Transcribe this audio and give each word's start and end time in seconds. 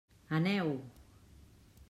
Aneu! 0.37 0.71